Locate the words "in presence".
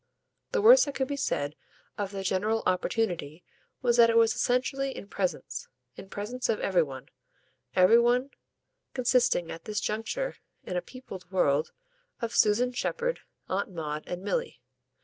4.97-5.67, 5.95-6.49